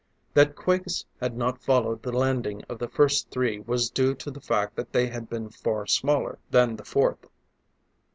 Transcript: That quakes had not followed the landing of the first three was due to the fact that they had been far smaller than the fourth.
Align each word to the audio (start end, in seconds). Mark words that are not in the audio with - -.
That 0.33 0.55
quakes 0.55 1.05
had 1.19 1.37
not 1.37 1.61
followed 1.61 2.01
the 2.01 2.11
landing 2.11 2.63
of 2.67 2.79
the 2.79 2.87
first 2.87 3.29
three 3.29 3.59
was 3.59 3.91
due 3.91 4.15
to 4.15 4.31
the 4.31 4.41
fact 4.41 4.75
that 4.75 4.93
they 4.93 5.05
had 5.05 5.29
been 5.29 5.49
far 5.51 5.85
smaller 5.85 6.39
than 6.49 6.75
the 6.75 6.83
fourth. 6.83 7.29